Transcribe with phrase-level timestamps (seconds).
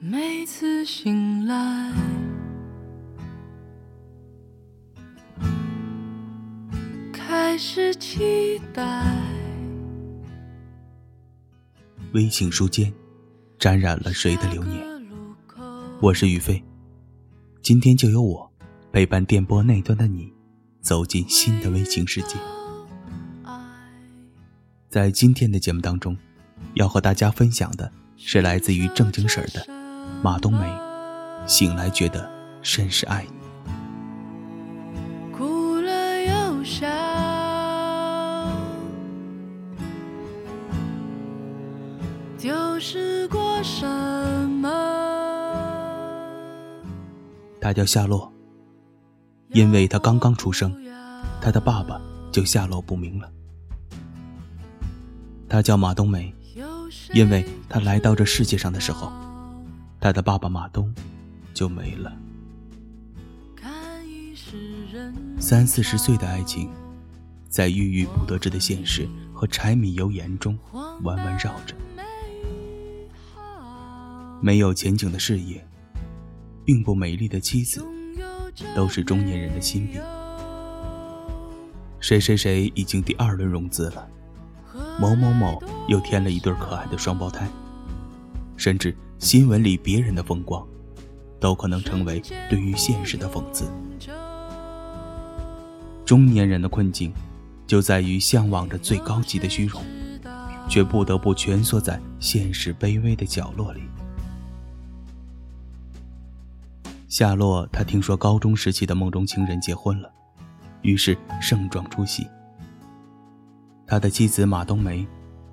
[0.00, 1.92] 每次醒来，
[7.12, 9.04] 开始期待。
[12.12, 12.92] 微信书间，
[13.58, 14.80] 沾染了谁的流年？
[16.00, 16.62] 我是宇飞，
[17.60, 18.52] 今天就由我
[18.92, 20.32] 陪伴电波那端的你，
[20.80, 22.36] 走进新的微情世界。
[24.88, 26.16] 在今天的节目当中，
[26.74, 29.77] 要和大家分享的是来自于正经婶的。
[30.22, 30.66] 马冬梅
[31.46, 32.30] 醒来，觉得
[32.62, 33.30] 甚是爱你。
[35.32, 36.86] 哭了又笑，
[42.36, 44.68] 丢失过什么？
[47.60, 48.32] 他叫夏洛，
[49.50, 50.74] 因为他刚刚出生，
[51.40, 52.00] 他的爸爸
[52.32, 53.30] 就下落不明了。
[55.48, 56.34] 他叫马冬梅，
[57.14, 59.10] 因为他来到这世界上的时候。
[60.08, 60.90] 他的爸爸马东
[61.52, 62.10] 就没了。
[65.38, 66.70] 三四十岁的爱情，
[67.50, 70.58] 在郁郁不得志的现实和柴米油盐中
[71.02, 71.74] 弯弯绕着。
[74.40, 75.62] 没有前景的事业，
[76.64, 77.84] 并不美丽的妻子，
[78.74, 80.00] 都是中年人的心病。
[82.00, 84.08] 谁谁谁已经第二轮融资了，
[84.98, 87.46] 某某某又添了一对可爱的双胞胎，
[88.56, 88.96] 甚至。
[89.18, 90.64] 新闻里别人的风光，
[91.40, 93.68] 都可能成为对于现实的讽刺。
[96.04, 97.12] 中年人的困境，
[97.66, 99.82] 就在于向往着最高级的虚荣，
[100.68, 103.82] 却不得不蜷缩在现实卑微的角落里。
[107.08, 110.08] 夏洛，他听说高中时期的梦中情人结婚了，
[110.82, 112.24] 于是盛装出席。
[113.84, 115.04] 他的妻子马冬梅，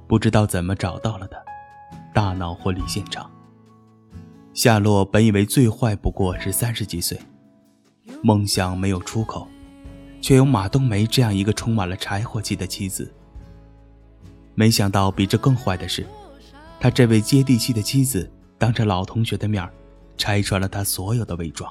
[0.07, 1.37] 不知道怎么找到了他，
[2.13, 3.27] 大闹婚礼现场。
[4.55, 7.19] 夏洛本以为最坏不过是三十几岁，
[8.23, 9.45] 梦想没有出口，
[10.21, 13.13] 却有马冬梅这样一个充满了柴火气的妻子。
[14.53, 16.07] 没想到比这更坏的是，
[16.79, 19.69] 他这位接地气的妻子当着老同学的面
[20.15, 21.69] 拆穿了他所有的伪装，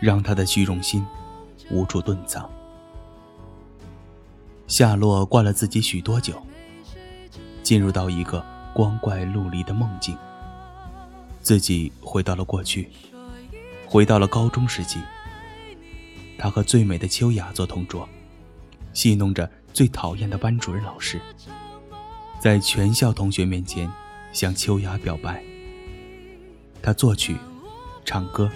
[0.00, 1.04] 让他的虚荣心
[1.70, 2.50] 无处遁藏。
[4.66, 6.42] 夏洛灌了自己许多酒，
[7.62, 10.16] 进入到一个光怪陆离的梦境。
[11.46, 12.88] 自己回到了过去，
[13.86, 14.98] 回到了高中时期。
[16.36, 18.08] 他和最美的秋雅做同桌，
[18.92, 21.20] 戏弄着最讨厌的班主任老师，
[22.40, 23.88] 在全校同学面前
[24.32, 25.40] 向秋雅表白。
[26.82, 27.36] 他作曲、
[28.04, 28.50] 唱歌、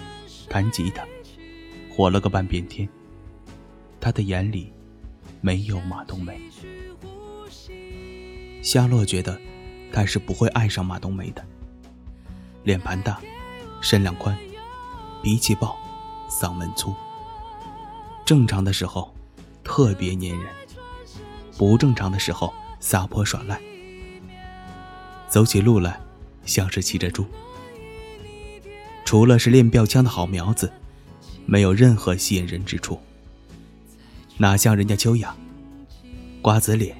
[0.49, 1.05] 弹吉他，
[1.89, 2.89] 火了个半边天。
[4.01, 4.69] 他的眼里
[5.39, 6.37] 没有马冬梅。
[8.61, 9.39] 夏洛觉得
[9.93, 11.41] 他是不会爱上马冬梅的。
[12.63, 13.19] 脸盘大，
[13.81, 14.37] 身量宽，
[15.23, 15.77] 脾气暴，
[16.29, 16.93] 嗓门粗。
[18.25, 19.13] 正常的时候
[19.63, 20.47] 特别粘人，
[21.57, 23.59] 不正常的时候撒泼耍赖。
[25.27, 25.99] 走起路来
[26.45, 27.25] 像是骑着猪。
[29.05, 30.71] 除了是练标枪的好苗子，
[31.45, 32.99] 没有任何吸引人之处。
[34.37, 35.35] 哪像人家秋雅，
[36.41, 36.95] 瓜子脸，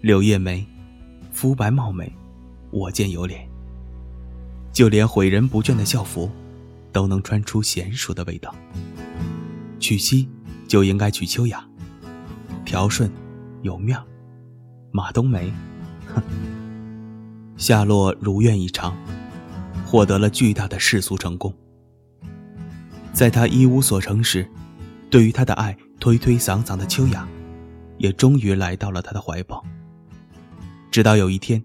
[0.00, 0.64] 柳叶眉，
[1.32, 2.10] 肤白貌美，
[2.70, 3.51] 我见犹怜。
[4.72, 6.30] 就连毁人不倦的校服，
[6.90, 8.54] 都能穿出娴熟的味道。
[9.78, 10.28] 娶妻
[10.66, 11.62] 就应该娶秋雅，
[12.64, 13.10] 条顺，
[13.60, 13.98] 有面。
[14.90, 15.52] 马冬梅，
[16.06, 16.22] 哼。
[17.56, 18.96] 夏洛如愿以偿，
[19.86, 21.54] 获得了巨大的世俗成功。
[23.12, 24.48] 在他一无所成时，
[25.10, 27.28] 对于他的爱推推搡搡的秋雅，
[27.98, 29.62] 也终于来到了他的怀抱。
[30.90, 31.62] 直到有一天。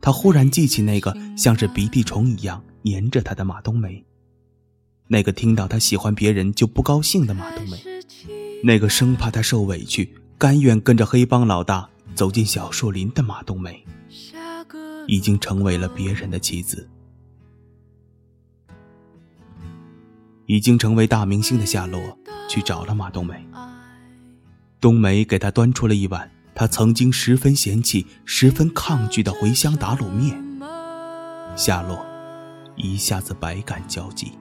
[0.00, 4.04] 他忽然记起那个像是鼻涕虫一样粘着他的马冬梅，
[5.08, 7.78] 那个听到他喜欢别人就不高兴的马冬梅，
[8.64, 13.84] 那个生怕他受委屈、甘愿跟着黑帮老大走进小树林的马冬梅，
[15.06, 16.88] 已经成为了别人的妻子。
[20.46, 22.00] 已经成为大明星的夏洛
[22.48, 23.34] 去找了马冬梅，
[24.80, 26.28] 冬梅给他端出了一碗。
[26.60, 30.38] 他曾经十分嫌弃、十分抗拒的茴香打卤面，
[31.56, 31.98] 夏洛
[32.76, 34.32] 一下子百感交集。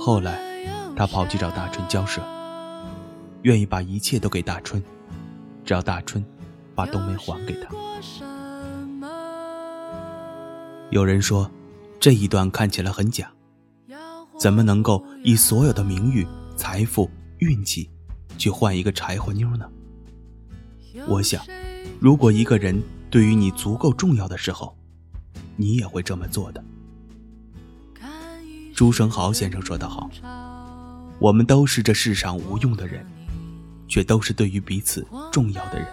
[0.00, 0.40] 后来，
[0.96, 2.20] 他跑去找大春交涉，
[3.42, 4.82] 愿意把一切都给大春，
[5.64, 6.24] 只要大春
[6.74, 7.68] 把冬梅还给他。
[10.90, 11.48] 有人说，
[12.00, 13.30] 这一段看起来很假，
[14.40, 16.26] 怎么能够以所有的名誉、
[16.56, 17.08] 财富、
[17.38, 17.88] 运气
[18.36, 19.70] 去换一个柴火妞呢？
[21.06, 21.42] 我想，
[22.00, 24.76] 如果一个人对于你足够重要的时候，
[25.56, 26.62] 你也会这么做的。
[28.74, 30.10] 朱生豪先生说得好
[31.20, 33.04] ：“我们都是这世上无用的人，
[33.86, 35.86] 却都是对于彼此重要的人。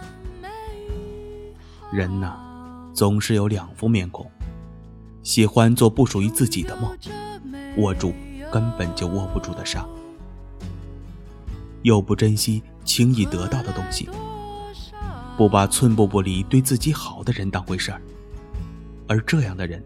[1.92, 2.34] 人呐，
[2.94, 4.30] 总是有两副面孔，
[5.22, 6.98] 喜欢做不属于自己的梦，
[7.78, 8.14] 握住
[8.52, 9.86] 根本就握不住的沙，
[11.82, 14.08] 又不珍惜轻易得到的东西，
[15.38, 18.02] 不把寸步不离对自己好的人当回事儿，
[19.08, 19.82] 而这样的人，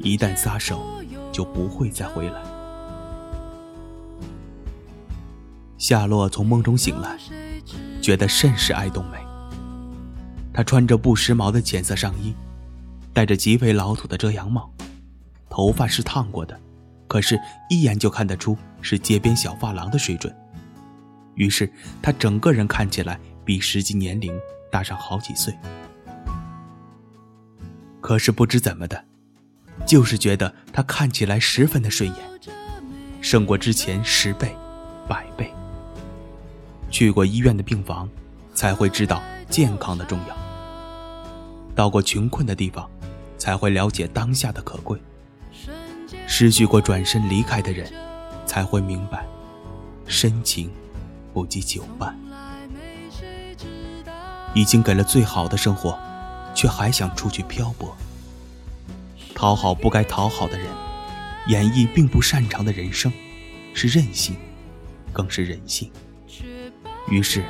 [0.00, 0.86] 一旦撒手。”
[1.32, 2.42] 就不会再回来。
[5.76, 7.18] 夏洛从梦中醒来，
[8.00, 9.18] 觉得甚是爱冬梅。
[10.50, 12.32] 她穿着不时髦的浅色上衣，
[13.12, 14.72] 戴着极为老土的遮阳帽，
[15.50, 16.58] 头发是烫过的，
[17.06, 17.38] 可是，
[17.68, 20.34] 一眼就看得出是街边小发廊的水准。
[21.34, 24.32] 于是，她整个人看起来比实际年龄
[24.76, 25.56] 大上好几岁。
[28.02, 29.02] 可是，不知怎么的。
[29.86, 32.18] 就是觉得他看起来十分的顺眼，
[33.22, 34.54] 胜过之前十倍、
[35.08, 35.50] 百倍。
[36.90, 38.06] 去过医院的病房，
[38.52, 40.34] 才会知道健康的重要；
[41.74, 42.86] 到过穷困的地方，
[43.38, 44.98] 才会了解当下的可贵；
[46.26, 47.90] 失去过转身离开的人，
[48.44, 49.24] 才会明白
[50.06, 50.70] 深情
[51.32, 52.14] 不及久伴。
[54.56, 55.98] 已经给了最好的生活，
[56.54, 57.94] 却还想出去漂泊。
[59.34, 60.66] 讨好不该讨好的人，
[61.48, 63.12] 演绎并不擅长的人生，
[63.74, 64.34] 是任性，
[65.12, 65.90] 更是人性。
[67.10, 67.44] 于是，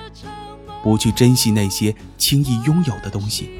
[0.82, 3.50] 不去珍惜那些轻易拥有的东西，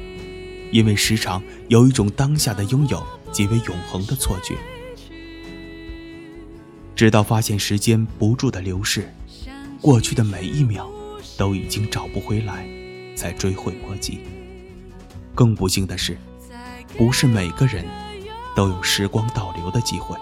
[0.73, 3.01] 因为时常有一种当下的拥有
[3.31, 4.57] 即为永恒的错觉。
[6.97, 9.09] 直到发现时间不住的流逝，
[9.79, 10.91] 过去的每一秒
[11.37, 12.67] 都已经找不回来，
[13.17, 14.21] 才追悔莫及。
[15.35, 16.17] 更不幸的是，
[16.95, 17.83] 不是每个人。
[18.55, 20.17] 都有时光倒流的机会。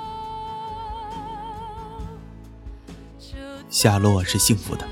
[3.69, 4.86] 夏洛是幸福的，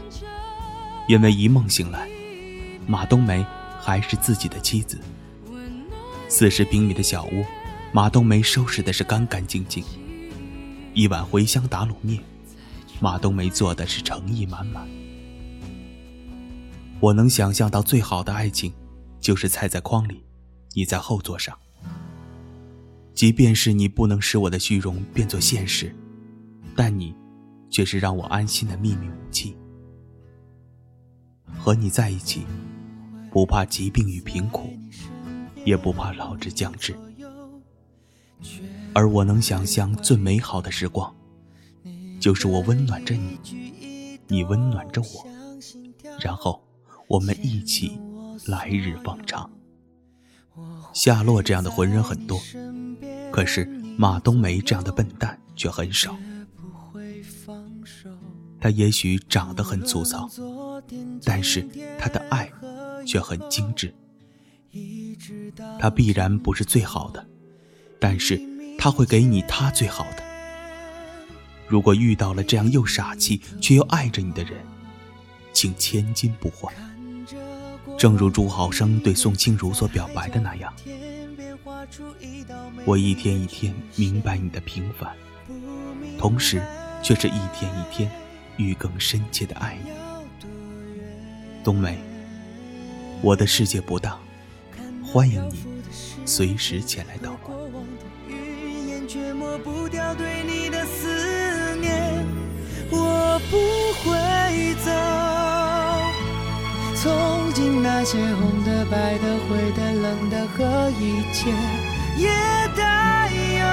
[1.10, 2.08] 因为一梦醒来，
[2.88, 3.46] 马冬梅
[3.82, 4.98] 还是自己的妻子。
[6.30, 7.46] 四十平米的小屋，
[7.92, 9.84] 马冬梅收拾的是干干净净。
[10.94, 12.24] 一碗茴香打卤面，
[13.02, 14.88] 马冬梅做的是诚意满满。
[17.04, 18.72] 我能想象到最好的爱情，
[19.20, 20.24] 就是菜在筐里，
[20.72, 21.54] 你在后座上。
[23.14, 25.94] 即便是你不能使我的虚荣变作现实，
[26.78, 27.14] 但你，
[27.70, 29.54] 却是让我安心的秘密武器。
[31.60, 32.46] 和你在一起，
[33.30, 34.70] 不怕疾病与贫苦，
[35.66, 36.96] 也不怕老之将至。
[38.94, 41.14] 而我能想象最美好的时光，
[42.22, 45.28] 就是我温暖着你，你温暖着我，
[46.22, 46.64] 然后
[47.08, 48.00] 我们一起
[48.46, 49.50] 来日方长。
[50.94, 52.40] 夏洛这样的浑人很多。
[53.32, 53.66] 可是
[53.98, 56.16] 马冬梅这样的笨蛋却很少。
[58.60, 60.30] 她也许长得很粗糙，
[61.24, 61.68] 但是
[61.98, 62.52] 她的爱
[63.06, 63.94] 却很精致。
[65.80, 67.28] 她必然不是最好的，
[68.00, 68.40] 但是
[68.78, 70.24] 她会给你她最好的。
[71.68, 74.62] 如果遇到了这样又傻气却又爱着你的人，
[75.52, 76.72] 请千金不换。
[77.98, 80.74] 正如朱豪生对宋清如所表白的那样。
[82.86, 85.16] 我一天一天明白你的平凡，
[86.18, 86.62] 同时
[87.02, 88.12] 却是一天一天
[88.58, 89.92] 愈更深切的爱你。
[91.64, 91.98] 冬梅，
[93.22, 94.18] 我的世界不大，
[95.04, 95.66] 欢迎你
[96.26, 97.58] 随时前来捣乱。
[102.96, 103.58] 我不
[104.04, 104.12] 会
[104.84, 105.13] 走，从今
[107.84, 111.94] 那些红的、白的、灰的、冷的和一切。
[112.16, 112.30] 也
[112.76, 113.66] 带有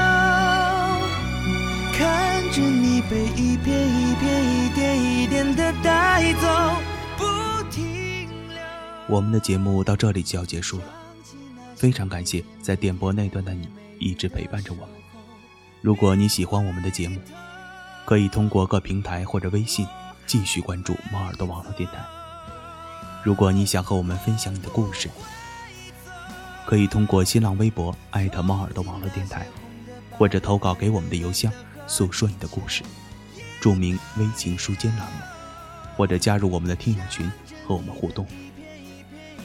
[1.93, 6.49] 看着你被一片一片一点一点的带走
[7.19, 8.59] 不停留
[9.09, 10.85] 我们的节目到这里就要结束了
[11.75, 14.95] 非常感谢在电波那端的你一直陪伴着我们
[15.83, 17.21] 如果你喜欢我们的节目
[18.07, 19.87] 可以通过各平台或者微信
[20.27, 21.99] 继续关注猫耳朵网络电台
[23.23, 25.11] 如果你想和我们分享你的故事
[26.67, 29.47] 可以通过新浪微博艾特猫耳朵网络电台，
[30.11, 31.53] 或者投稿给我们的邮箱，
[31.87, 32.83] 诉说你的故事，
[33.61, 35.19] 注明“微情书间”栏目，
[35.97, 37.31] 或者加入我们的听友群
[37.67, 38.27] 和我们互动。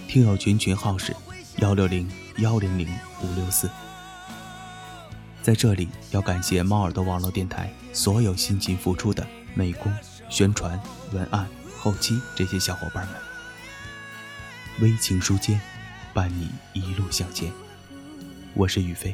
[0.08, 1.16] 听友群群号是
[1.58, 2.88] 幺六零幺零零
[3.22, 3.70] 五六四。
[5.42, 9.92] 在这里要感谢猫耳朵网络电台所有辛勤付出的美工、
[10.30, 10.80] 宣传、
[11.12, 13.35] 文案、后期这些小伙伴们。
[14.82, 15.60] 微情书间。
[16.14, 17.52] 伴你一路向前，
[18.54, 19.14] 我是宇飞，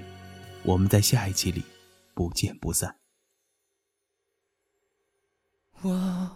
[0.61, 1.63] 我们在下一期里
[2.13, 2.95] 不见不散。
[5.81, 6.29] 我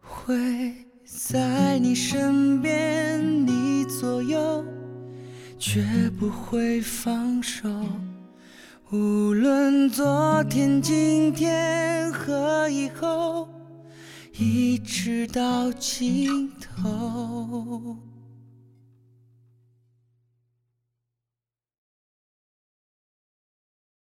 [0.00, 4.64] 会在你身边，你左右，
[5.58, 5.84] 绝
[6.20, 7.68] 不会放手。
[8.92, 13.48] 无论昨天、今天和以后，
[14.38, 17.96] 一直到尽头。